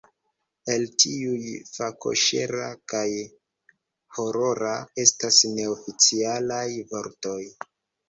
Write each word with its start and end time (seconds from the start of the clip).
El 0.75 0.85
tiuj, 1.03 1.49
fakoĉera 1.75 2.71
kaj 2.95 3.03
horora 4.19 4.75
estas 5.07 5.41
neoficialaj 5.55 6.67
vortoj. 6.95 7.41